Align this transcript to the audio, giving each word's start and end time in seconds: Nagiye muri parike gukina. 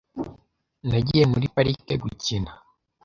Nagiye 0.89 1.23
muri 1.31 1.45
parike 1.55 1.93
gukina. 2.03 2.51